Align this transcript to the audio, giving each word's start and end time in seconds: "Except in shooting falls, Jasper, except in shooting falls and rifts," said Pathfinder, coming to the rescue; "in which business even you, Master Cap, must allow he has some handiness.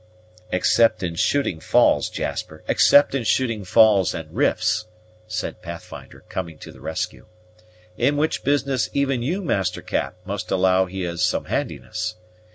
"Except 0.51 1.03
in 1.03 1.13
shooting 1.13 1.59
falls, 1.59 2.09
Jasper, 2.09 2.63
except 2.67 3.13
in 3.13 3.23
shooting 3.23 3.63
falls 3.63 4.15
and 4.15 4.35
rifts," 4.35 4.87
said 5.27 5.61
Pathfinder, 5.61 6.21
coming 6.27 6.57
to 6.57 6.71
the 6.71 6.81
rescue; 6.81 7.27
"in 7.97 8.17
which 8.17 8.43
business 8.43 8.89
even 8.93 9.21
you, 9.21 9.43
Master 9.43 9.83
Cap, 9.83 10.15
must 10.25 10.49
allow 10.49 10.87
he 10.87 11.01
has 11.03 11.23
some 11.23 11.45
handiness. 11.45 12.15